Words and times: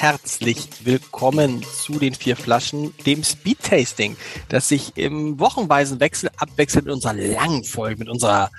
herzlich 0.00 0.68
willkommen 0.84 1.64
zu 1.64 1.98
den 1.98 2.14
vier 2.14 2.36
Flaschen, 2.36 2.94
dem 3.04 3.24
Speed 3.24 3.60
Tasting, 3.64 4.16
das 4.48 4.68
sich 4.68 4.96
im 4.96 5.40
wochenweisen 5.40 5.98
Wechsel 5.98 6.30
abwechselt 6.36 6.84
mit 6.84 6.94
unserer 6.94 7.14
langen 7.14 7.64
Folge, 7.64 7.98
mit 7.98 8.08
unserer 8.08 8.52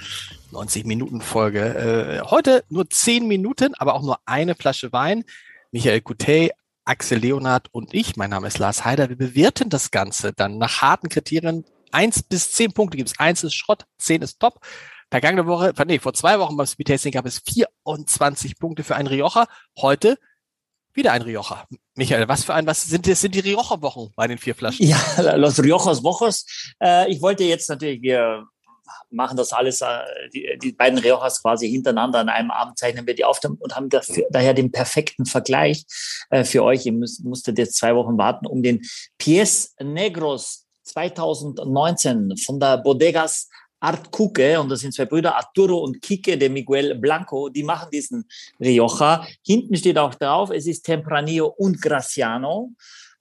90 0.52 0.86
Minuten 0.86 1.22
Folge. 1.22 2.20
Äh, 2.22 2.30
heute 2.30 2.66
nur 2.68 2.90
10 2.90 3.26
Minuten, 3.26 3.74
aber 3.76 3.96
auch 3.96 4.02
nur 4.02 4.20
eine 4.26 4.54
Flasche 4.54 4.92
Wein. 4.92 5.24
Michael 5.72 6.02
Coutet, 6.02 6.52
Axel 6.84 7.20
Leonard 7.20 7.70
und 7.72 7.94
ich, 7.94 8.18
mein 8.18 8.32
Name 8.32 8.48
ist 8.48 8.60
Lars 8.60 8.84
Heider. 8.84 9.08
Wir 9.08 9.18
bewerten 9.18 9.70
das 9.70 9.92
Ganze 9.92 10.34
dann 10.34 10.58
nach 10.58 10.82
harten 10.82 11.08
Kriterien. 11.08 11.64
Eins 11.94 12.22
bis 12.22 12.52
zehn 12.52 12.74
Punkte 12.74 12.98
gibt 12.98 13.12
es. 13.12 13.20
Eins 13.20 13.46
ist 13.46 13.54
Schrott, 13.54 13.86
zehn 13.98 14.22
ist 14.22 14.42
top. 14.42 14.60
Vergangene 15.10 15.48
Woche, 15.48 15.74
nee, 15.88 16.00
vor 16.00 16.14
zwei 16.14 16.38
Wochen 16.38 16.58
beim 16.58 16.68
Speed 16.68 16.90
Tasting 16.90 17.14
gab 17.14 17.26
es 17.26 17.40
24 17.40 18.60
Punkte 18.60 18.84
für 18.84 18.98
einen 18.98 19.08
Rioja. 19.08 19.48
Heute 19.78 20.18
wieder 20.94 21.12
ein 21.12 21.22
Rioja. 21.22 21.66
Michael, 21.96 22.28
was 22.28 22.44
für 22.44 22.54
ein, 22.54 22.66
was 22.66 22.84
sind 22.84 23.08
das 23.08 23.22
sind 23.22 23.36
die 23.36 23.40
Rioja-Wochen 23.40 24.12
bei 24.16 24.28
den 24.28 24.38
vier 24.38 24.56
Flaschen? 24.56 24.86
Ja, 24.86 25.00
Los 25.36 25.62
Riojas 25.62 26.04
Wochos. 26.04 26.46
Äh, 26.82 27.12
ich 27.12 27.22
wollte 27.22 27.44
jetzt 27.44 27.70
natürlich, 27.70 28.02
wir 28.02 28.46
machen 29.12 29.38
das 29.38 29.54
alles, 29.54 29.82
äh, 29.82 29.88
die, 30.34 30.58
die 30.62 30.72
beiden 30.72 31.00
Riojas 31.00 31.42
quasi 31.42 31.70
hintereinander 31.70 32.20
an 32.20 32.30
einem 32.30 32.52
Abend 32.52 32.78
zeichnen 32.78 33.06
wir 33.08 33.16
die 33.16 33.26
auf 33.26 33.40
und 33.44 33.76
haben 33.76 33.90
dafür, 33.90 34.26
daher 34.30 34.54
den 34.54 34.72
perfekten 34.72 35.26
Vergleich 35.26 35.86
äh, 36.30 36.44
für 36.44 36.64
euch. 36.64 36.86
Ihr 36.86 36.94
müsst, 36.94 37.24
musstet 37.24 37.58
jetzt 37.58 37.76
zwei 37.76 37.96
Wochen 37.96 38.18
warten, 38.18 38.46
um 38.46 38.62
den 38.62 38.82
Pies 39.18 39.76
Negros 39.82 40.66
2019 40.84 42.38
von 42.38 42.60
der 42.60 42.78
Bodegas 42.78 43.50
Art 43.80 44.12
Cuque, 44.12 44.60
und 44.60 44.70
das 44.70 44.82
sind 44.82 44.94
zwei 44.94 45.06
Brüder, 45.06 45.36
Arturo 45.36 45.80
und 45.80 46.02
Kike 46.02 46.38
de 46.38 46.50
Miguel 46.50 46.96
Blanco, 46.96 47.50
die 47.50 47.64
machen 47.64 47.90
diesen 47.92 48.26
Rioja. 48.60 49.26
Hinten 49.46 49.76
steht 49.76 49.98
auch 49.98 50.16
drauf, 50.16 50.50
es 50.52 50.68
ist 50.68 50.84
Tempranillo 50.84 51.48
und 51.48 51.82
Graciano. 51.82 52.74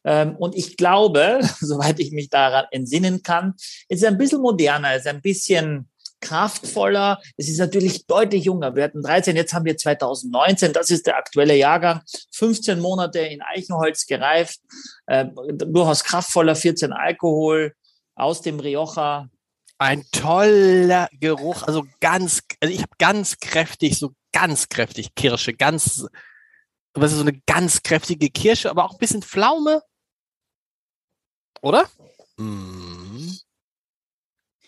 Ähm, 0.04 0.36
und 0.36 0.56
ich 0.56 0.76
glaube, 0.76 1.40
soweit 1.60 2.00
ich 2.00 2.12
mich 2.12 2.28
daran 2.28 2.66
entsinnen 2.70 3.22
kann, 3.22 3.54
es 3.88 3.98
ist 3.98 4.04
ein 4.04 4.18
bisschen 4.18 4.40
moderner, 4.40 4.94
es 4.94 5.02
ist 5.02 5.08
ein 5.08 5.22
bisschen 5.22 5.88
kraftvoller. 6.20 7.20
Es 7.36 7.48
ist 7.48 7.58
natürlich 7.58 8.06
deutlich 8.06 8.44
jünger. 8.44 8.74
Wir 8.74 8.84
hatten 8.84 9.02
13, 9.02 9.36
jetzt 9.36 9.52
haben 9.52 9.64
wir 9.64 9.76
2019. 9.76 10.72
Das 10.72 10.90
ist 10.90 11.06
der 11.06 11.16
aktuelle 11.16 11.54
Jahrgang. 11.54 12.02
15 12.32 12.80
Monate 12.80 13.20
in 13.20 13.40
Eichenholz 13.42 14.06
gereift, 14.06 14.60
äh, 15.06 15.26
durchaus 15.52 16.04
kraftvoller, 16.04 16.56
14 16.56 16.92
Alkohol 16.92 17.72
aus 18.16 18.42
dem 18.42 18.58
Rioja 18.58 19.28
ein 19.78 20.04
toller 20.10 21.08
Geruch, 21.12 21.62
also 21.62 21.86
ganz, 22.00 22.42
also 22.60 22.74
ich 22.74 22.82
habe 22.82 22.92
ganz 22.98 23.38
kräftig, 23.38 23.98
so 23.98 24.12
ganz 24.32 24.68
kräftig 24.68 25.14
Kirsche, 25.14 25.54
ganz, 25.54 26.06
was 26.94 27.12
ist 27.12 27.18
so 27.18 27.24
eine 27.24 27.40
ganz 27.46 27.82
kräftige 27.82 28.28
Kirsche, 28.28 28.70
aber 28.70 28.84
auch 28.84 28.92
ein 28.92 28.98
bisschen 28.98 29.22
Pflaume. 29.22 29.82
Oder? 31.62 31.88
Mm. 32.36 33.30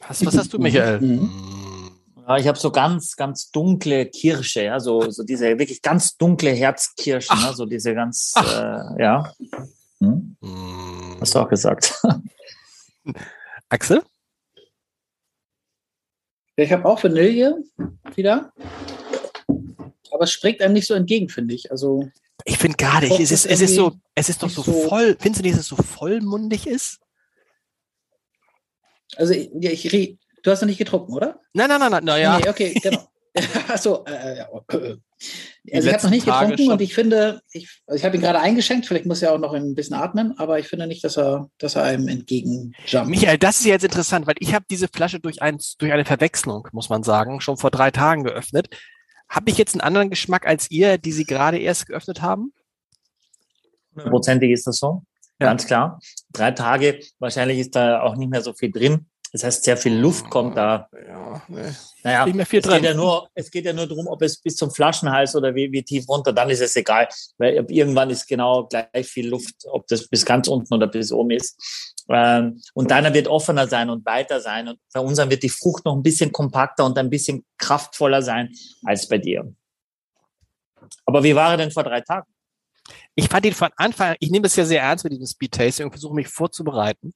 Was, 0.07 0.25
was 0.25 0.39
hast 0.39 0.53
du, 0.53 0.59
Michael? 0.59 1.01
Mm. 1.01 1.91
Ja, 2.27 2.37
ich 2.37 2.47
habe 2.47 2.59
so 2.59 2.71
ganz, 2.71 3.17
ganz 3.17 3.51
dunkle 3.51 4.07
Kirsche, 4.07 4.63
ja, 4.63 4.79
so, 4.79 5.11
so 5.11 5.25
diese 5.25 5.59
wirklich 5.59 5.83
ganz 5.83 6.17
dunkle 6.17 6.53
Herzkirsche, 6.53 7.35
ne, 7.35 7.53
so 7.53 7.67
diese 7.67 7.95
ganz, 7.95 8.35
äh, 8.37 9.03
ja. 9.03 9.33
Hm? 9.99 10.37
Mm. 10.41 11.21
Hast 11.21 11.35
du 11.35 11.41
auch 11.41 11.49
gesagt. 11.49 12.01
Axel? 13.69 14.03
Ich 16.63 16.73
habe 16.73 16.85
auch 16.85 17.03
Vanille 17.03 17.63
wieder. 18.15 18.53
Aber 20.13 20.25
es 20.25 20.33
springt 20.33 20.61
einem 20.61 20.75
nicht 20.75 20.87
so 20.87 20.95
entgegen, 20.95 21.29
finde 21.29 21.55
ich. 21.55 21.71
Also. 21.71 22.09
Ich 22.45 22.59
finde 22.59 22.77
gerade, 22.77 23.07
es 23.07 23.31
ist, 23.31 23.47
es 23.47 23.61
ist 23.61 23.75
so, 23.75 23.93
es 24.15 24.29
ist 24.29 24.43
doch 24.43 24.51
so, 24.51 24.63
so 24.63 24.89
voll, 24.89 25.17
findest 25.19 25.41
du 25.41 25.47
nicht, 25.47 25.55
dass 25.55 25.63
es 25.63 25.69
so 25.69 25.77
vollmundig 25.77 26.67
ist? 26.67 27.01
Also, 29.17 29.35
ja, 29.35 29.71
ich, 29.71 29.83
du 30.43 30.51
hast 30.51 30.61
noch 30.61 30.69
nicht 30.69 30.79
getrunken, 30.79 31.13
oder? 31.13 31.41
Nein, 31.53 31.69
nein, 31.69 31.81
nein, 31.81 31.91
nein, 31.91 32.05
naja. 32.05 32.39
Nee, 32.39 32.49
okay, 32.49 32.75
genau. 32.83 33.07
Achso, 33.69 34.05
äh, 34.07 34.41
äh, 34.41 34.45
also 35.73 35.89
ich 35.89 35.95
habe 35.95 36.03
noch 36.03 36.11
nicht 36.11 36.27
Tage 36.27 36.51
getrunken 36.51 36.65
schon. 36.65 36.73
und 36.73 36.81
ich 36.81 36.95
finde, 36.95 37.43
ich, 37.53 37.69
also 37.87 37.97
ich 37.97 38.05
habe 38.05 38.17
ihn 38.17 38.23
gerade 38.23 38.41
eingeschenkt, 38.41 38.87
vielleicht 38.87 39.07
muss 39.07 39.23
er 39.23 39.33
auch 39.33 39.39
noch 39.39 39.53
ein 39.53 39.75
bisschen 39.75 39.95
atmen, 39.97 40.37
aber 40.39 40.59
ich 40.59 40.67
finde 40.67 40.87
nicht, 40.87 41.05
dass 41.05 41.17
er, 41.17 41.49
dass 41.59 41.77
er 41.77 41.85
einem 41.85 42.09
entgegenjumpt. 42.09 43.09
Michael, 43.09 43.39
das 43.39 43.61
ist 43.61 43.67
jetzt 43.67 43.85
interessant, 43.85 44.27
weil 44.27 44.35
ich 44.41 44.55
habe 44.55 44.65
diese 44.69 44.89
Flasche 44.89 45.21
durch, 45.21 45.43
ein, 45.43 45.59
durch 45.79 45.93
eine 45.93 46.05
Verwechslung, 46.05 46.67
muss 46.73 46.89
man 46.89 47.03
sagen, 47.03 47.41
schon 47.41 47.57
vor 47.57 47.71
drei 47.71 47.91
Tagen 47.91 48.25
geöffnet. 48.25 48.69
Habe 49.29 49.51
ich 49.51 49.59
jetzt 49.59 49.75
einen 49.75 49.83
anderen 49.83 50.11
Geschmack 50.11 50.47
als 50.47 50.71
ihr, 50.71 50.99
die 50.99 51.13
sie 51.13 51.25
gerade 51.25 51.59
erst 51.59 51.87
geöffnet 51.87 52.23
haben? 52.23 52.53
Prozentig 53.95 54.51
ist 54.51 54.67
das 54.67 54.79
so, 54.79 55.05
ja. 55.39 55.47
ganz 55.47 55.67
klar. 55.67 56.01
Drei 56.33 56.51
Tage, 56.51 57.01
wahrscheinlich 57.21 57.59
ist 57.59 57.77
da 57.77 58.03
auch 58.03 58.17
nicht 58.17 58.31
mehr 58.31 58.43
so 58.43 58.55
viel 58.55 58.73
drin. 58.73 59.07
Das 59.33 59.45
heißt, 59.45 59.63
sehr 59.63 59.77
viel 59.77 59.97
Luft 59.97 60.29
kommt 60.29 60.57
da. 60.57 60.89
Ja, 61.07 61.43
nee. 61.47 61.61
Naja, 62.03 62.27
es. 62.27 62.49
Geht 62.49 62.67
ja 62.67 62.95
nur, 62.95 63.29
es 63.35 63.51
geht 63.51 63.65
ja 63.65 63.73
nur 63.73 63.87
darum, 63.87 64.09
ob 64.09 64.23
es 64.23 64.41
bis 64.41 64.57
zum 64.57 64.71
Flaschenhals 64.71 65.37
oder 65.37 65.55
wie, 65.55 65.71
wie 65.71 65.83
tief 65.83 66.09
runter, 66.09 66.33
dann 66.33 66.51
ist 66.51 66.61
es 66.61 66.75
egal. 66.75 67.09
Weil 67.39 67.65
irgendwann 67.69 68.11
ist 68.11 68.27
genau 68.27 68.67
gleich 68.67 69.07
viel 69.07 69.29
Luft, 69.29 69.55
ob 69.67 69.87
das 69.87 70.09
bis 70.09 70.25
ganz 70.25 70.49
unten 70.49 70.75
oder 70.75 70.89
bis 70.89 71.13
oben 71.13 71.31
ist. 71.31 72.03
Ähm, 72.09 72.61
und 72.75 72.91
deiner 72.91 73.15
wird 73.15 73.29
offener 73.29 73.69
sein 73.69 73.89
und 73.89 74.05
weiter 74.05 74.41
sein. 74.41 74.67
Und 74.67 74.79
bei 74.93 75.01
unserem 75.01 75.31
wird 75.31 75.45
die 75.45 75.49
Frucht 75.49 75.85
noch 75.85 75.95
ein 75.95 76.03
bisschen 76.03 76.33
kompakter 76.33 76.85
und 76.85 76.99
ein 76.99 77.11
bisschen 77.11 77.45
kraftvoller 77.57 78.23
sein 78.23 78.53
als 78.85 79.07
bei 79.07 79.19
dir. 79.19 79.55
Aber 81.07 81.23
wie 81.23 81.37
war 81.37 81.53
er 81.53 81.57
denn 81.57 81.71
vor 81.71 81.85
drei 81.85 82.01
Tagen? 82.01 82.27
Ich 83.15 83.29
fand 83.29 83.47
ihn 83.47 83.55
von 83.55 83.71
Anfang, 83.77 84.17
ich 84.19 84.31
nehme 84.31 84.47
es 84.47 84.57
ja 84.57 84.65
sehr 84.65 84.83
ernst 84.83 85.05
mit 85.05 85.13
diesem 85.13 85.27
Speed 85.27 85.53
Tasting 85.53 85.87
und 85.87 85.93
versuche 85.93 86.15
mich 86.15 86.29
vorzubereiten. 86.29 87.13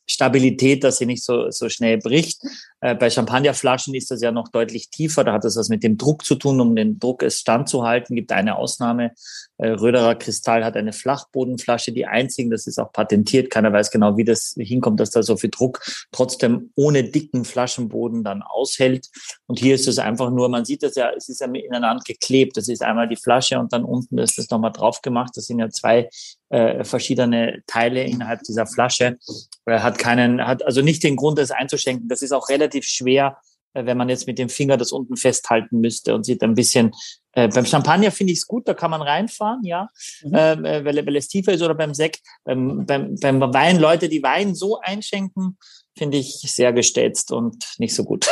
Stabilität, 0.07 0.83
dass 0.83 0.97
sie 0.97 1.05
nicht 1.05 1.23
so, 1.23 1.49
so 1.49 1.69
schnell 1.69 1.97
bricht. 1.97 2.41
Äh, 2.81 2.95
bei 2.95 3.09
Champagnerflaschen 3.09 3.95
ist 3.95 4.11
das 4.11 4.21
ja 4.21 4.31
noch 4.31 4.49
deutlich 4.49 4.89
tiefer. 4.89 5.23
Da 5.23 5.33
hat 5.33 5.43
das 5.43 5.57
was 5.57 5.69
mit 5.69 5.83
dem 5.83 5.97
Druck 5.97 6.23
zu 6.23 6.35
tun, 6.35 6.61
um 6.61 6.75
den 6.75 6.99
Druck 6.99 7.23
es 7.23 7.39
standzuhalten. 7.39 8.15
Gibt 8.15 8.31
eine 8.31 8.57
Ausnahme. 8.57 9.11
Äh, 9.57 9.69
Röderer 9.69 10.15
Kristall 10.15 10.63
hat 10.63 10.75
eine 10.75 10.93
Flachbodenflasche, 10.93 11.91
die 11.91 12.05
einzigen. 12.05 12.51
Das 12.51 12.67
ist 12.67 12.79
auch 12.79 12.91
patentiert. 12.91 13.49
Keiner 13.49 13.73
weiß 13.73 13.89
genau, 13.89 14.17
wie 14.17 14.25
das 14.25 14.55
hinkommt, 14.57 14.99
dass 14.99 15.09
da 15.09 15.23
so 15.23 15.37
viel 15.37 15.49
Druck 15.49 15.81
trotzdem 16.11 16.71
ohne 16.75 17.03
dicken 17.03 17.45
Flaschenboden 17.45 18.23
dann 18.23 18.43
aushält. 18.43 19.09
Und 19.47 19.59
hier 19.59 19.75
ist 19.75 19.87
es 19.87 19.97
einfach 19.97 20.29
nur, 20.29 20.49
man 20.49 20.65
sieht 20.65 20.83
das 20.83 20.95
ja, 20.95 21.11
es 21.15 21.29
ist 21.29 21.41
ja 21.41 21.47
ineinander 21.47 22.03
geklebt. 22.05 22.57
Das 22.57 22.67
ist 22.67 22.83
einmal 22.83 23.07
die 23.07 23.15
Flasche 23.15 23.59
und 23.59 23.73
dann 23.73 23.83
unten 23.83 24.17
ist 24.19 24.37
das 24.37 24.49
nochmal 24.49 24.71
drauf 24.71 25.01
gemacht. 25.01 25.31
Das 25.35 25.45
sind 25.45 25.59
ja 25.59 25.69
zwei 25.69 26.09
äh, 26.55 26.85
verschiedene 26.85 27.61
Teile 27.67 28.03
innerhalb 28.03 28.41
dieser 28.43 28.65
Flasche. 28.65 29.17
Er 29.65 29.83
hat 29.83 29.97
keinen, 29.97 30.45
hat 30.45 30.65
also 30.65 30.81
nicht 30.81 31.03
den 31.03 31.17
Grund, 31.17 31.37
das 31.37 31.51
einzuschenken. 31.51 32.07
Das 32.07 32.21
ist 32.21 32.31
auch 32.31 32.47
relativ 32.47 32.85
schwer, 32.85 33.37
äh, 33.73 33.85
wenn 33.85 33.97
man 33.97 34.07
jetzt 34.07 34.25
mit 34.25 34.39
dem 34.39 34.47
Finger 34.47 34.77
das 34.77 34.93
unten 34.93 35.17
festhalten 35.17 35.81
müsste 35.81 36.15
und 36.15 36.25
sieht 36.25 36.41
ein 36.43 36.55
bisschen. 36.55 36.93
Äh, 37.33 37.49
beim 37.49 37.65
Champagner 37.65 38.09
finde 38.09 38.31
ich 38.31 38.39
es 38.39 38.47
gut, 38.47 38.69
da 38.69 38.73
kann 38.73 38.89
man 38.89 39.01
reinfahren, 39.01 39.65
ja, 39.65 39.89
mhm. 40.23 40.31
Ähm, 40.33 40.65
äh, 40.65 40.85
weil, 40.85 41.05
weil 41.05 41.15
es 41.17 41.27
tiefer 41.27 41.51
ist 41.51 41.61
oder 41.61 41.75
beim 41.75 41.93
Sekt. 41.93 42.21
Beim, 42.45 42.85
beim, 42.85 43.15
beim 43.15 43.41
Wein, 43.53 43.77
Leute, 43.77 44.07
die 44.07 44.23
Wein 44.23 44.55
so 44.55 44.79
einschenken, 44.79 45.57
finde 45.97 46.17
ich 46.17 46.39
sehr 46.39 46.71
gestetzt 46.71 47.33
und 47.33 47.65
nicht 47.79 47.93
so 47.93 48.05
gut. 48.05 48.29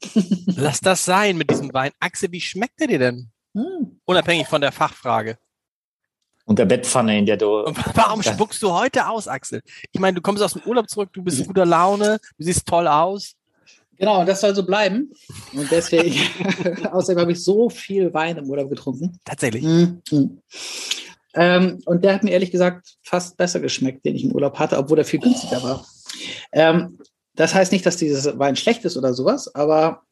Lass 0.46 0.78
das 0.80 1.04
sein 1.04 1.36
mit 1.36 1.50
diesem 1.50 1.72
Wein. 1.74 1.90
Axel, 1.98 2.30
wie 2.30 2.40
schmeckt 2.40 2.80
er 2.80 2.86
dir 2.86 2.98
denn? 3.00 3.32
Hm. 3.56 4.00
Unabhängig 4.04 4.46
von 4.46 4.60
der 4.60 4.70
Fachfrage. 4.70 5.38
Und 6.46 6.58
der 6.58 6.66
Bettpfanne, 6.66 7.18
in 7.18 7.26
der 7.26 7.36
du. 7.36 7.64
Und 7.64 7.96
warum 7.96 8.22
spuckst 8.22 8.62
du 8.62 8.72
heute 8.72 9.08
aus, 9.08 9.28
Axel? 9.28 9.62
Ich 9.92 10.00
meine, 10.00 10.14
du 10.14 10.20
kommst 10.20 10.42
aus 10.42 10.52
dem 10.52 10.62
Urlaub 10.66 10.88
zurück, 10.90 11.10
du 11.12 11.22
bist 11.22 11.40
in 11.40 11.46
guter 11.46 11.64
Laune, 11.64 12.18
du 12.36 12.44
siehst 12.44 12.66
toll 12.66 12.86
aus. 12.86 13.34
Genau, 13.96 14.24
das 14.24 14.40
soll 14.40 14.54
so 14.54 14.64
bleiben. 14.64 15.12
Und 15.52 15.70
deswegen, 15.70 16.20
außerdem 16.92 17.20
habe 17.20 17.32
ich 17.32 17.42
so 17.42 17.70
viel 17.70 18.12
Wein 18.12 18.36
im 18.36 18.48
Urlaub 18.48 18.68
getrunken. 18.68 19.18
Tatsächlich. 19.24 19.62
Mhm. 19.64 20.42
Ähm, 21.34 21.80
und 21.86 22.04
der 22.04 22.14
hat 22.14 22.22
mir 22.22 22.30
ehrlich 22.30 22.50
gesagt 22.50 22.96
fast 23.02 23.36
besser 23.36 23.60
geschmeckt, 23.60 24.04
den 24.04 24.14
ich 24.14 24.24
im 24.24 24.32
Urlaub 24.32 24.58
hatte, 24.58 24.78
obwohl 24.78 24.98
er 24.98 25.04
viel 25.04 25.20
günstiger 25.20 25.62
war. 25.62 25.86
Ähm, 26.52 26.98
das 27.34 27.54
heißt 27.54 27.72
nicht, 27.72 27.84
dass 27.86 27.96
dieses 27.96 28.38
Wein 28.38 28.56
schlecht 28.56 28.84
ist 28.84 28.96
oder 28.96 29.14
sowas, 29.14 29.52
aber 29.54 30.02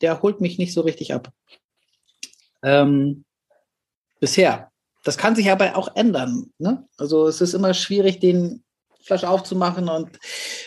der 0.00 0.22
holt 0.22 0.40
mich 0.40 0.58
nicht 0.58 0.72
so 0.72 0.82
richtig 0.82 1.12
ab. 1.14 1.32
Ähm, 2.62 3.24
bisher. 4.20 4.71
Das 5.02 5.18
kann 5.18 5.34
sich 5.34 5.50
aber 5.50 5.76
auch 5.76 5.94
ändern. 5.96 6.52
Ne? 6.58 6.86
Also 6.96 7.26
es 7.26 7.40
ist 7.40 7.54
immer 7.54 7.74
schwierig, 7.74 8.20
den 8.20 8.62
Flasche 9.04 9.28
aufzumachen 9.28 9.88
und 9.88 10.18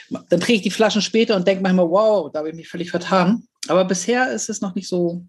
dann 0.10 0.40
trinke 0.40 0.54
ich 0.54 0.62
die 0.62 0.72
Flaschen 0.72 1.02
später 1.02 1.36
und 1.36 1.48
denke 1.48 1.64
manchmal, 1.64 1.90
wow, 1.90 2.30
da 2.32 2.40
habe 2.40 2.50
ich 2.50 2.56
mich 2.56 2.68
völlig 2.68 2.92
vertan. 2.92 3.48
Aber 3.68 3.86
bisher 3.86 4.32
ist 4.32 4.50
es 4.50 4.62
noch 4.62 4.76
nicht 4.76 4.88
so. 4.88 5.26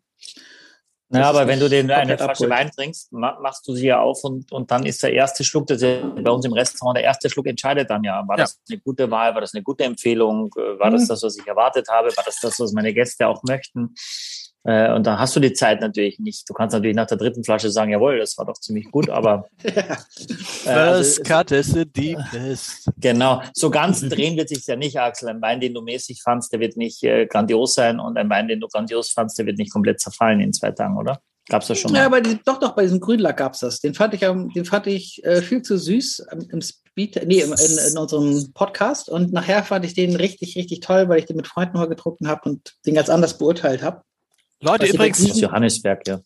Ja, 1.11 1.29
aber 1.31 1.47
wenn 1.47 1.61
du 1.61 1.69
den 1.69 1.89
eine 1.89 2.17
Flasche 2.17 2.31
abholt. 2.33 2.51
Wein 2.51 2.71
trinkst, 2.73 3.13
machst 3.13 3.67
du 3.69 3.75
sie 3.75 3.87
ja 3.87 4.01
auf 4.01 4.25
und, 4.25 4.51
und 4.51 4.73
dann 4.73 4.85
ist 4.85 5.05
der 5.05 5.13
erste 5.13 5.45
Schluck, 5.45 5.69
das 5.69 5.81
ist 5.81 6.03
bei 6.25 6.31
uns 6.31 6.45
im 6.45 6.53
Restaurant, 6.53 6.97
der 6.97 7.05
erste 7.05 7.31
Schluck 7.31 7.47
entscheidet 7.47 7.91
dann 7.91 8.03
ja, 8.03 8.27
war 8.27 8.37
ja. 8.37 8.43
das 8.43 8.61
eine 8.69 8.81
gute 8.81 9.09
Wahl, 9.09 9.33
war 9.35 9.41
das 9.41 9.55
eine 9.55 9.63
gute 9.63 9.85
Empfehlung, 9.85 10.51
war 10.57 10.91
das 10.91 11.03
mhm. 11.03 11.09
das, 11.09 11.23
was 11.23 11.39
ich 11.39 11.47
erwartet 11.47 11.87
habe, 11.89 12.09
war 12.17 12.25
das 12.25 12.41
das, 12.41 12.59
was 12.59 12.73
meine 12.73 12.93
Gäste 12.93 13.29
auch 13.29 13.45
möchten. 13.45 13.95
Äh, 14.67 14.93
und 14.93 15.07
da 15.07 15.19
hast 15.19 15.37
du 15.37 15.41
die 15.41 15.53
Zeit 15.53 15.81
natürlich 15.81 16.19
nicht. 16.19 16.49
Du 16.51 16.53
kannst 16.53 16.75
natürlich 16.75 16.97
nach 16.97 17.07
der 17.07 17.17
dritten 17.17 17.45
Flasche 17.45 17.71
sagen, 17.71 17.93
jawohl, 17.93 18.19
das 18.19 18.37
war 18.37 18.47
doch 18.47 18.59
ziemlich 18.59 18.91
gut, 18.91 19.09
aber 19.09 19.47
äh, 19.63 20.69
also, 20.69 21.23
cut 21.23 21.53
is 21.53 21.69
the 21.69 21.85
deepest. 21.85 22.91
Genau. 22.99 23.43
So 23.55 23.71
ganz 23.71 24.01
drehen 24.01 24.37
wird 24.37 24.49
sich 24.49 24.67
ja 24.67 24.75
nicht, 24.75 24.99
Axel. 24.99 25.29
Ein 25.29 25.41
Wein, 25.41 25.61
den 25.61 25.73
du 25.73 25.83
mäßig 25.83 26.21
fandst, 26.21 26.53
der 26.53 26.59
wird 26.59 26.77
nicht 26.77 27.05
äh, 27.05 27.27
grandios 27.27 27.75
sein 27.75 28.01
und 28.01 28.19
ein 28.19 28.29
Wein, 28.29 28.49
den 28.49 28.59
du 28.59 28.67
grandios 28.67 29.11
fandst, 29.11 29.39
der 29.39 29.47
wird 29.47 29.59
nicht 29.59 29.73
komplett 29.73 30.01
zerfallen 30.01 30.41
in 30.41 30.53
zwei 30.53 30.73
Tagen, 30.73 30.97
oder? 30.97 31.21
Gab's 31.49 31.69
das 31.69 31.79
schon 31.79 31.93
mal? 31.93 31.99
Ja, 31.99 32.07
aber 32.07 32.21
die, 32.21 32.41
doch, 32.45 32.59
doch, 32.59 32.75
bei 32.75 32.83
diesem 32.83 32.99
Grünlack 32.99 33.37
gab's 33.37 33.61
das. 33.61 33.79
Den 33.79 33.95
fand 33.95 34.15
ich, 34.15 34.21
den 34.21 34.65
fand 34.65 34.89
ich 34.89 35.25
äh, 35.25 35.43
viel 35.43 35.63
zu 35.63 35.79
süß 35.79 36.27
im 36.51 36.61
Speed, 36.61 37.25
nee, 37.25 37.41
in, 37.41 37.53
in, 37.53 37.99
unserem 37.99 38.53
Podcast. 38.53 39.09
Und 39.09 39.33
nachher 39.33 39.63
fand 39.63 39.85
ich 39.85 39.95
den 39.95 40.17
richtig, 40.17 40.57
richtig 40.57 40.81
toll, 40.81 41.09
weil 41.09 41.21
ich 41.21 41.27
den 41.27 41.37
mit 41.37 41.47
Freunden 41.47 41.79
mal 41.79 41.87
getrunken 41.87 42.27
habe 42.27 42.51
und 42.51 42.75
den 42.85 42.95
ganz 42.95 43.09
anders 43.09 43.39
beurteilt 43.39 43.85
habe. 43.85 44.03
Leute, 44.61 44.85
was 44.85 44.95
übrigens. 44.95 45.31
Aus 45.31 45.41
Johannesberg, 45.41 46.07
ja. 46.07 46.21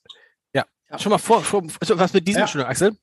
Ja, 0.91 0.99
schon 0.99 1.11
mal 1.11 1.19
vor, 1.19 1.43
vor 1.43 1.63
also 1.81 1.99
was 1.99 2.13
mit 2.13 2.27
diesem, 2.27 2.41
ja. 2.41 2.49
schon, 2.49 2.63
Axel? 2.63 2.97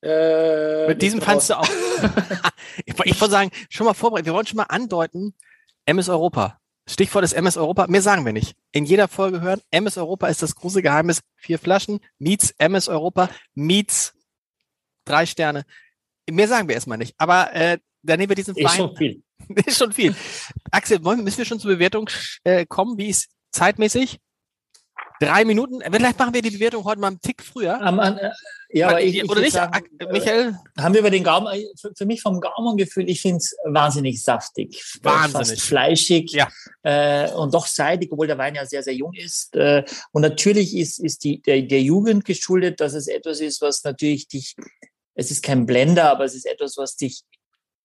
Äh, 0.00 0.86
mit 0.86 1.02
diesem 1.02 1.20
fandst 1.20 1.50
du 1.50 1.58
auch. 1.58 1.68
ich, 2.84 2.94
ich 3.04 3.20
wollte 3.20 3.32
sagen, 3.32 3.50
schon 3.68 3.86
mal 3.86 3.94
vorbereitet. 3.94 4.26
Wir 4.26 4.32
wollen 4.32 4.46
schon 4.46 4.58
mal 4.58 4.64
andeuten, 4.64 5.34
MS 5.86 6.08
Europa. 6.08 6.60
Stichwort 6.88 7.24
ist 7.24 7.32
MS 7.32 7.56
Europa. 7.56 7.86
Mehr 7.88 8.00
sagen 8.00 8.24
wir 8.24 8.32
nicht. 8.32 8.56
In 8.70 8.84
jeder 8.84 9.08
Folge 9.08 9.40
hören, 9.40 9.60
MS 9.72 9.98
Europa 9.98 10.28
ist 10.28 10.42
das 10.42 10.54
große 10.54 10.82
Geheimnis. 10.82 11.20
Vier 11.36 11.58
Flaschen, 11.58 12.00
meets 12.18 12.52
MS 12.58 12.88
Europa, 12.88 13.28
meets 13.54 14.14
drei 15.04 15.26
Sterne. 15.26 15.66
Mehr 16.30 16.46
sagen 16.46 16.68
wir 16.68 16.76
erstmal 16.76 16.98
nicht. 16.98 17.14
Aber 17.18 17.52
äh, 17.54 17.78
dann 18.02 18.20
nehmen 18.20 18.30
wir 18.30 18.36
diesen 18.36 18.54
Wein. 18.54 18.66
Ist 18.66 18.76
schon 18.76 18.96
viel. 18.96 19.22
ist 19.66 19.78
schon 19.78 19.92
viel. 19.92 20.14
Axel, 20.70 21.04
wollen, 21.04 21.24
müssen 21.24 21.38
wir 21.38 21.44
schon 21.44 21.58
zur 21.58 21.72
Bewertung 21.72 22.08
äh, 22.44 22.64
kommen? 22.66 22.96
Wie 22.98 23.08
ist 23.08 23.28
zeitmäßig? 23.52 24.18
Drei 25.20 25.44
Minuten? 25.44 25.80
Vielleicht 25.80 26.18
machen 26.18 26.32
wir 26.32 26.42
die 26.42 26.50
Bewertung 26.50 26.84
heute 26.84 27.00
mal 27.00 27.08
einen 27.08 27.20
Tick 27.20 27.42
früher. 27.42 27.80
Um, 27.80 27.98
uh, 27.98 28.16
ja, 28.70 28.88
aber 28.88 29.02
ich, 29.02 29.24
oder 29.24 29.40
ich 29.40 29.46
nicht, 29.46 29.52
sagen, 29.54 29.88
Michael? 30.12 30.56
Haben 30.78 30.94
wir 30.94 31.00
über 31.00 31.10
den 31.10 31.24
Gaumen, 31.24 31.52
äh, 31.52 31.64
für, 31.80 31.92
für 31.96 32.06
mich 32.06 32.22
vom 32.22 32.40
Gaumengefühl, 32.40 33.08
ich 33.08 33.20
finde 33.20 33.38
es 33.38 33.56
wahnsinnig 33.64 34.22
saftig. 34.22 34.80
Wahnsinnig. 35.02 35.48
Fast 35.48 35.60
fleischig 35.60 36.30
ja. 36.32 36.48
äh, 36.82 37.32
und 37.32 37.52
doch 37.52 37.66
seidig, 37.66 38.12
obwohl 38.12 38.28
der 38.28 38.38
Wein 38.38 38.54
ja 38.54 38.64
sehr, 38.64 38.84
sehr 38.84 38.94
jung 38.94 39.12
ist. 39.14 39.56
Äh, 39.56 39.84
und 40.12 40.22
natürlich 40.22 40.76
ist, 40.76 41.00
ist 41.00 41.24
die, 41.24 41.42
der, 41.42 41.62
der 41.62 41.82
Jugend 41.82 42.24
geschuldet, 42.24 42.80
dass 42.80 42.94
es 42.94 43.08
etwas 43.08 43.40
ist, 43.40 43.60
was 43.60 43.82
natürlich 43.82 44.28
dich 44.28 44.54
es 45.18 45.32
ist 45.32 45.42
kein 45.42 45.66
Blender, 45.66 46.10
aber 46.12 46.24
es 46.24 46.36
ist 46.36 46.46
etwas, 46.46 46.76
was 46.76 46.94
dich 46.94 47.24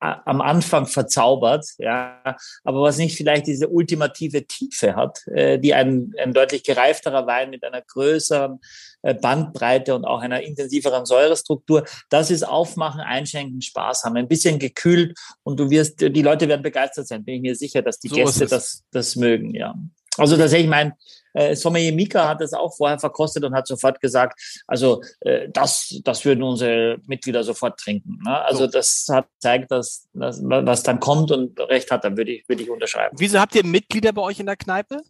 am 0.03 0.41
Anfang 0.41 0.85
verzaubert, 0.85 1.65
ja, 1.77 2.21
aber 2.63 2.81
was 2.81 2.97
nicht 2.97 3.15
vielleicht 3.15 3.47
diese 3.47 3.69
ultimative 3.69 4.45
Tiefe 4.45 4.95
hat, 4.95 5.25
äh, 5.27 5.57
die 5.59 5.73
ein, 5.73 6.13
ein 6.19 6.33
deutlich 6.33 6.63
gereifterer 6.63 7.25
Wein 7.25 7.49
mit 7.49 7.63
einer 7.63 7.81
größeren 7.81 8.59
äh, 9.03 9.13
Bandbreite 9.13 9.95
und 9.95 10.03
auch 10.03 10.21
einer 10.21 10.41
intensiveren 10.41 11.05
Säurestruktur, 11.05 11.85
das 12.09 12.31
ist 12.31 12.43
Aufmachen, 12.43 12.99
Einschenken, 12.99 13.61
Spaß 13.61 14.03
haben, 14.03 14.17
ein 14.17 14.27
bisschen 14.27 14.59
gekühlt 14.59 15.17
und 15.43 15.59
du 15.59 15.69
wirst, 15.69 16.01
die 16.01 16.21
Leute 16.21 16.47
werden 16.49 16.63
begeistert 16.63 17.07
sein, 17.07 17.23
bin 17.23 17.35
ich 17.35 17.41
mir 17.41 17.55
sicher, 17.55 17.81
dass 17.81 17.99
die 17.99 18.09
so 18.09 18.15
Gäste 18.15 18.45
das, 18.45 18.83
das 18.91 19.15
mögen, 19.15 19.55
ja. 19.55 19.73
Also 20.17 20.37
tatsächlich 20.37 20.69
mein 20.69 20.93
äh, 21.33 21.55
Sommelier 21.55 21.93
Mika 21.93 22.27
hat 22.27 22.41
das 22.41 22.53
auch 22.53 22.75
vorher 22.75 22.99
verkostet 22.99 23.43
und 23.43 23.53
hat 23.53 23.67
sofort 23.67 23.99
gesagt, 23.99 24.63
also 24.67 25.01
äh, 25.21 25.49
das, 25.49 25.99
das 26.03 26.23
würden 26.25 26.43
unsere 26.43 26.99
Mitglieder 27.05 27.43
sofort 27.43 27.79
trinken. 27.79 28.19
Ne? 28.25 28.41
Also 28.43 28.65
so. 28.65 28.71
das 28.71 29.07
hat 29.09 29.27
zeigt, 29.39 29.71
dass, 29.71 30.07
dass 30.13 30.41
was 30.43 30.83
dann 30.83 30.99
kommt 30.99 31.31
und 31.31 31.59
recht 31.59 31.91
hat, 31.91 32.03
dann 32.03 32.17
würde 32.17 32.31
ich, 32.31 32.47
würde 32.47 32.63
ich 32.63 32.69
unterschreiben. 32.69 33.15
Wieso 33.19 33.39
habt 33.39 33.55
ihr 33.55 33.65
Mitglieder 33.65 34.13
bei 34.13 34.21
euch 34.21 34.39
in 34.39 34.45
der 34.45 34.55
Kneipe? 34.55 35.01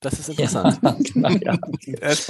Das 0.00 0.18
ist 0.18 0.28
interessant. 0.28 0.78
Ja, 0.82 0.92
genau, 0.98 1.28
ja. 1.28 1.58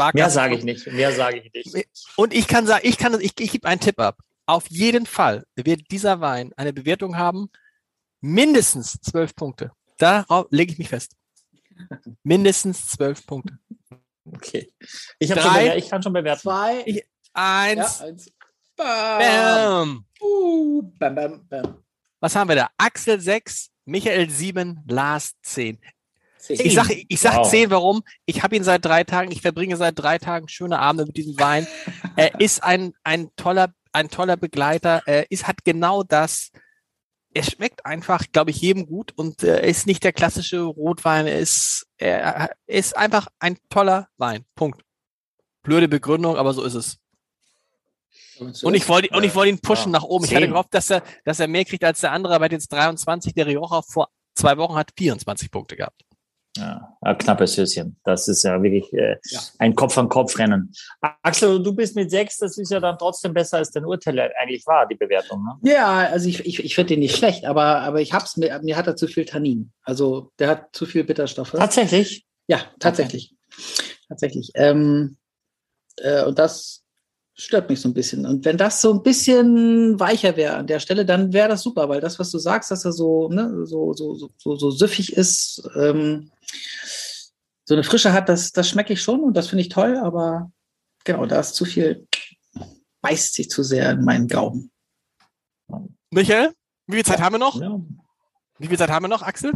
mehr 0.15 0.31
sage 0.31 0.57
ich 0.57 0.65
nicht. 0.65 0.87
Mehr 0.87 1.13
sage 1.13 1.39
ich 1.39 1.53
nicht. 1.53 1.89
Und 2.17 2.33
ich 2.33 2.49
kann 2.49 2.67
sagen, 2.67 2.87
ich 2.87 2.99
kann, 2.99 3.19
ich, 3.21 3.33
ich 3.39 3.51
gebe 3.51 3.69
einen 3.69 3.81
Tipp 3.81 3.99
ab. 4.01 4.19
Auf 4.47 4.69
jeden 4.71 5.05
Fall 5.05 5.45
wird 5.57 5.91
dieser 5.91 6.21
Wein 6.21 6.53
eine 6.57 6.73
Bewertung 6.73 7.19
haben, 7.19 7.51
mindestens 8.23 8.99
zwölf 9.03 9.35
Punkte. 9.35 9.73
Darauf 9.99 10.47
lege 10.51 10.73
ich 10.73 10.79
mich 10.79 10.89
fest. 10.89 11.18
Mindestens 12.23 12.87
zwölf 12.87 13.27
Punkte. 13.27 13.59
Okay. 14.25 14.73
Ich, 15.19 15.31
Drei, 15.31 15.69
schon 15.69 15.79
ich 15.79 15.91
kann 15.91 16.03
schon 16.03 16.13
bewerten. 16.13 16.41
Zwei, 16.41 16.83
ich, 16.85 17.05
eins. 17.33 18.01
Ja, 18.01 18.07
eins. 18.07 18.33
Bam. 18.77 20.05
Uh, 20.21 20.83
bam, 20.99 21.15
bam, 21.15 21.49
bam. 21.49 21.83
Was 22.21 22.35
haben 22.37 22.49
wir 22.49 22.57
da? 22.57 22.71
Axel 22.77 23.21
6, 23.21 23.71
Michael 23.85 24.29
7, 24.31 24.85
Lars 24.87 25.35
10. 25.43 25.79
10. 26.39 26.67
Ich 26.67 26.75
sage 26.75 27.05
ich 27.09 27.21
sag 27.21 27.37
wow. 27.37 27.51
10, 27.51 27.71
warum? 27.71 28.03
Ich 28.25 28.43
habe 28.43 28.57
ihn 28.57 28.65
seit 28.65 28.85
drei 28.85 29.05
Tagen, 29.05 29.33
ich 29.33 29.41
verbringe 29.41 29.77
seit 29.77 29.99
drei 29.99 30.19
Tagen 30.19 30.49
schöne 30.49 30.79
Abende 30.79 31.07
mit 31.07 31.17
diesem 31.17 31.39
Wein. 31.39 31.67
er 32.17 32.41
ist 32.41 32.63
ein, 32.63 32.93
ein, 33.05 33.31
toller, 33.37 33.73
ein 33.93 34.09
toller 34.09 34.37
Begleiter. 34.37 35.03
Er 35.07 35.31
ist, 35.31 35.47
hat 35.47 35.65
genau 35.65 36.03
das, 36.03 36.51
er 37.35 37.43
schmeckt 37.43 37.85
einfach, 37.85 38.25
glaube 38.33 38.51
ich, 38.51 38.61
jedem 38.61 38.87
gut 38.87 39.13
und 39.17 39.43
äh, 39.43 39.61
er 39.61 39.65
ist 39.65 39.87
nicht 39.87 40.05
der 40.05 40.13
klassische 40.13 40.61
Rotwein. 40.63 41.27
Er 41.27 41.39
ist, 41.39 41.87
er 41.97 42.51
ist 42.67 42.97
einfach 42.97 43.29
ein 43.39 43.59
toller 43.69 44.09
Wein. 44.17 44.45
Punkt. 44.55 44.83
Blöde 45.63 45.89
Begründung, 45.89 46.37
aber 46.37 46.55
so 46.55 46.65
ist 46.65 46.75
es. 46.75 46.99
Und 48.63 48.75
ich 48.75 48.89
wollte, 48.89 49.15
und 49.17 49.25
ich 49.25 49.35
wollte 49.35 49.51
ihn 49.51 49.61
pushen 49.61 49.93
ja, 49.93 49.99
nach 49.99 50.05
oben. 50.05 50.25
Ich 50.25 50.35
hatte 50.35 50.49
gehofft, 50.49 50.73
dass 50.73 50.91
er, 50.91 51.03
dass 51.25 51.41
er 51.41 51.49
mehr 51.49 51.65
kriegt 51.65 51.85
als 51.85 52.01
der 52.01 52.13
andere, 52.13 52.35
aber 52.35 52.47
er 52.47 52.53
jetzt 52.53 52.73
23. 52.73 53.35
Der 53.35 53.47
Rioja 53.47 53.83
vor 53.83 54.09
zwei 54.35 54.57
Wochen 54.57 54.77
hat 54.77 54.93
24 54.97 55.51
Punkte 55.51 55.77
gehabt. 55.77 56.05
Ja, 56.59 56.97
ein 57.01 57.19
knappes 57.19 57.57
Höschen. 57.57 57.97
Das 58.05 58.27
ist 58.29 58.43
ja 58.43 58.63
wirklich 58.63 58.93
äh, 58.93 59.17
ja. 59.25 59.41
ein 59.59 59.75
Kopf-an-Kopf-Rennen. 59.75 60.73
Axel, 61.23 61.63
du 61.63 61.73
bist 61.73 61.95
mit 61.95 62.11
sechs, 62.11 62.39
das 62.39 62.59
ist 62.59 62.71
ja 62.71 62.81
dann 62.81 62.99
trotzdem 62.99 63.33
besser, 63.33 63.59
als 63.59 63.71
dein 63.71 63.85
Urteil 63.85 64.19
eigentlich 64.41 64.67
war, 64.67 64.87
die 64.87 64.97
Bewertung. 64.97 65.45
Ne? 65.45 65.71
Ja, 65.73 66.09
also 66.11 66.29
ich, 66.29 66.45
ich, 66.45 66.65
ich 66.65 66.75
finde 66.75 66.95
den 66.95 67.01
nicht 67.01 67.17
schlecht, 67.17 67.45
aber, 67.45 67.81
aber 67.81 68.01
ich 68.01 68.13
hab's, 68.13 68.37
mir, 68.37 68.61
mir 68.63 68.77
hat 68.77 68.87
er 68.87 68.97
zu 68.97 69.07
viel 69.07 69.25
Tannin. 69.25 69.73
Also 69.83 70.33
der 70.39 70.49
hat 70.49 70.69
zu 70.73 70.87
viel 70.87 71.05
Bitterstoffe. 71.05 71.53
Tatsächlich? 71.53 72.27
Ja, 72.49 72.61
tatsächlich. 72.79 73.33
Okay. 73.33 73.95
Tatsächlich. 74.09 74.51
Ähm, 74.55 75.17
äh, 75.99 76.25
und 76.25 76.39
das 76.39 76.83
stört 77.39 77.71
mich 77.71 77.81
so 77.81 77.89
ein 77.89 77.95
bisschen. 77.95 78.27
Und 78.27 78.45
wenn 78.45 78.57
das 78.57 78.81
so 78.81 78.93
ein 78.93 79.03
bisschen 79.03 79.99
weicher 80.01 80.37
wäre 80.37 80.57
an 80.57 80.67
der 80.67 80.81
Stelle, 80.81 81.07
dann 81.07 81.33
wäre 81.33 81.49
das 81.49 81.63
super, 81.63 81.89
weil 81.89 82.01
das, 82.01 82.19
was 82.19 82.31
du 82.31 82.39
sagst, 82.39 82.71
dass 82.71 82.85
er 82.85 82.93
so, 82.93 83.29
ne, 83.29 83.65
so, 83.65 83.93
so, 83.93 84.15
so, 84.15 84.57
so, 84.57 84.71
süffig 84.71 85.17
ist, 85.17 85.63
ähm, 85.77 86.31
so 87.69 87.75
eine 87.75 87.85
Frische 87.85 88.15
hat, 88.15 88.31
das, 88.31 88.51
das 88.51 88.67
schmecke 88.67 88.95
ich 88.95 89.03
schon 89.03 89.21
und 89.21 89.37
das 89.37 89.49
finde 89.49 89.61
ich 89.61 89.69
toll, 89.69 89.99
aber 89.99 90.51
genau, 91.05 91.27
da 91.27 91.39
ist 91.39 91.55
zu 91.55 91.67
viel, 91.67 92.09
beißt 93.03 93.35
sich 93.35 93.51
zu 93.51 93.63
sehr 93.63 93.91
in 93.91 94.05
meinen 94.07 94.27
Gaumen. 94.27 94.71
Michael, 96.11 96.55
wie 96.87 96.95
viel 96.95 97.05
Zeit 97.05 97.19
ja. 97.19 97.27
haben 97.27 97.35
wir 97.35 97.39
noch? 97.39 97.61
Ja. 97.61 97.79
Wie 98.59 98.69
viel 98.69 98.79
Zeit 98.79 98.89
haben 98.89 99.05
wir 99.05 99.09
noch, 99.09 99.21
Axel? 99.21 99.53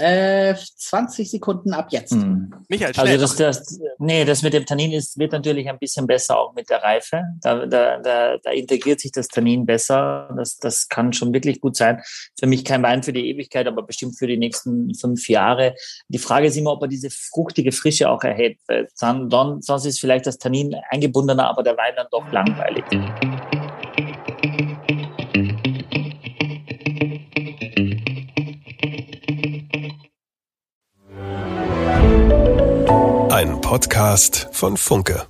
Äh, 0.00 0.54
20 0.54 1.30
Sekunden 1.30 1.74
ab 1.74 1.88
jetzt. 1.90 2.12
Hm. 2.12 2.54
Michael, 2.68 2.94
schnell. 2.94 3.06
Also 3.06 3.36
das, 3.36 3.36
das, 3.36 3.80
nee, 3.98 4.24
das 4.24 4.42
mit 4.42 4.54
dem 4.54 4.64
Tannin 4.64 4.92
ist, 4.92 5.18
wird 5.18 5.32
natürlich 5.32 5.68
ein 5.68 5.78
bisschen 5.78 6.06
besser 6.06 6.38
auch 6.38 6.54
mit 6.54 6.70
der 6.70 6.82
Reife. 6.82 7.22
Da, 7.42 7.66
da, 7.66 7.98
da, 7.98 8.38
da 8.38 8.50
integriert 8.50 9.00
sich 9.00 9.12
das 9.12 9.28
Tannin 9.28 9.66
besser. 9.66 10.32
Das, 10.36 10.56
das 10.56 10.88
kann 10.88 11.12
schon 11.12 11.34
wirklich 11.34 11.60
gut 11.60 11.76
sein. 11.76 12.00
Für 12.38 12.46
mich 12.46 12.64
kein 12.64 12.82
Wein 12.82 13.02
für 13.02 13.12
die 13.12 13.28
Ewigkeit, 13.28 13.66
aber 13.66 13.82
bestimmt 13.82 14.18
für 14.18 14.26
die 14.26 14.38
nächsten 14.38 14.94
fünf 14.94 15.28
Jahre. 15.28 15.74
Die 16.08 16.18
Frage 16.18 16.46
ist 16.46 16.56
immer, 16.56 16.72
ob 16.72 16.82
er 16.82 16.88
diese 16.88 17.10
fruchtige 17.10 17.72
Frische 17.72 18.08
auch 18.08 18.24
erhält. 18.24 18.58
Dann, 18.98 19.28
dann, 19.28 19.60
sonst 19.60 19.84
ist 19.84 20.00
vielleicht 20.00 20.26
das 20.26 20.38
Tannin 20.38 20.74
eingebundener, 20.88 21.46
aber 21.46 21.62
der 21.62 21.76
Wein 21.76 21.92
dann 21.96 22.06
doch 22.10 22.32
langweilig. 22.32 22.84
Podcast 33.70 34.48
von 34.50 34.76
Funke. 34.76 35.28